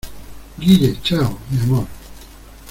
[0.57, 0.99] ¡guille!
[1.03, 1.85] chao, mi amor.